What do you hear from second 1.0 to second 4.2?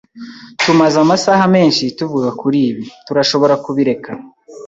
amasaha menshi tuvuga kuri ibi. Turashobora kubireka?